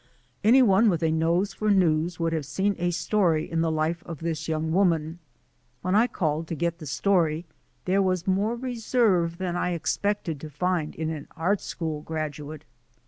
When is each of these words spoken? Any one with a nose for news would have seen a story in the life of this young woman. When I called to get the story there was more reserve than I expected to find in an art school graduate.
Any 0.43 0.63
one 0.63 0.89
with 0.89 1.03
a 1.03 1.11
nose 1.11 1.53
for 1.53 1.69
news 1.69 2.19
would 2.19 2.33
have 2.33 2.47
seen 2.47 2.75
a 2.79 2.89
story 2.89 3.47
in 3.47 3.61
the 3.61 3.69
life 3.69 4.01
of 4.07 4.17
this 4.17 4.47
young 4.47 4.71
woman. 4.71 5.19
When 5.83 5.93
I 5.93 6.07
called 6.07 6.47
to 6.47 6.55
get 6.55 6.79
the 6.79 6.87
story 6.87 7.45
there 7.85 8.01
was 8.01 8.25
more 8.25 8.55
reserve 8.55 9.37
than 9.37 9.55
I 9.55 9.73
expected 9.73 10.39
to 10.41 10.49
find 10.49 10.95
in 10.95 11.11
an 11.11 11.27
art 11.37 11.61
school 11.61 12.01
graduate. 12.01 12.63